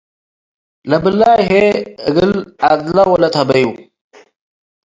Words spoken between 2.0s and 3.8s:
እግል ዐድለ ወለት ሀይቡ።